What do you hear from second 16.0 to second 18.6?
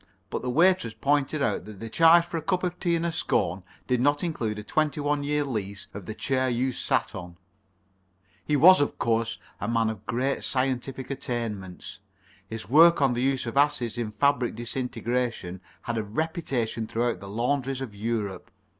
reputation throughout the laundries of Europe.